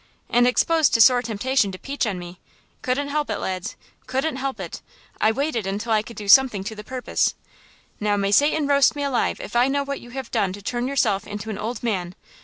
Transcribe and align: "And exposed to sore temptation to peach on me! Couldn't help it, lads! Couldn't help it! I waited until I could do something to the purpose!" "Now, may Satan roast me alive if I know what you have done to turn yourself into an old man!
"And 0.31 0.47
exposed 0.47 0.95
to 0.95 0.99
sore 0.99 1.21
temptation 1.21 1.71
to 1.71 1.77
peach 1.77 2.07
on 2.07 2.17
me! 2.17 2.39
Couldn't 2.81 3.09
help 3.09 3.29
it, 3.29 3.37
lads! 3.37 3.75
Couldn't 4.07 4.37
help 4.37 4.59
it! 4.59 4.81
I 5.19 5.31
waited 5.31 5.67
until 5.67 5.91
I 5.91 6.01
could 6.01 6.17
do 6.17 6.27
something 6.27 6.63
to 6.63 6.73
the 6.75 6.83
purpose!" 6.83 7.35
"Now, 7.99 8.17
may 8.17 8.31
Satan 8.31 8.65
roast 8.65 8.95
me 8.95 9.03
alive 9.03 9.39
if 9.39 9.55
I 9.55 9.67
know 9.67 9.83
what 9.83 10.01
you 10.01 10.09
have 10.09 10.31
done 10.31 10.53
to 10.53 10.61
turn 10.63 10.87
yourself 10.87 11.27
into 11.27 11.51
an 11.51 11.59
old 11.59 11.83
man! 11.83 12.15